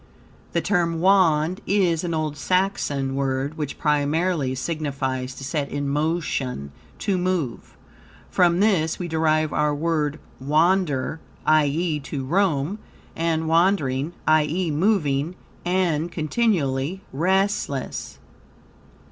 The 0.53 0.61
term 0.61 0.99
Wand 0.99 1.61
is 1.67 2.03
an 2.03 2.15
old 2.15 2.35
Saxon 2.35 3.13
word, 3.13 3.55
which 3.55 3.77
primarily 3.77 4.55
signifies 4.55 5.35
to 5.35 5.43
set 5.43 5.69
in 5.69 5.87
motion, 5.87 6.71
to 6.97 7.19
move. 7.19 7.77
From 8.31 8.61
this 8.61 8.97
we 8.97 9.07
derive 9.07 9.53
our 9.53 9.75
word 9.75 10.19
wander, 10.39 11.19
i.e., 11.45 11.99
to 11.99 12.25
roam, 12.25 12.79
and 13.15 13.47
wandering, 13.47 14.13
i.e., 14.27 14.71
moving 14.71 15.35
and 15.63 16.11
continually 16.11 17.01
restless. 17.13 18.17